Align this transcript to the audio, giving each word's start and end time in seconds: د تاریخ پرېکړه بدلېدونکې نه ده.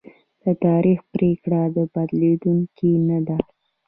د 0.43 0.45
تاریخ 0.65 0.99
پرېکړه 1.13 1.61
بدلېدونکې 1.93 2.91
نه 3.07 3.19
ده. 3.27 3.37